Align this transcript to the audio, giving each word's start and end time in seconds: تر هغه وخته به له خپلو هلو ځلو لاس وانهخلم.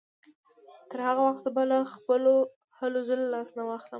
تر 0.89 0.99
هغه 1.07 1.21
وخته 1.29 1.49
به 1.55 1.63
له 1.71 1.77
خپلو 1.95 2.33
هلو 2.79 2.99
ځلو 3.09 3.25
لاس 3.33 3.49
وانهخلم. 3.51 3.89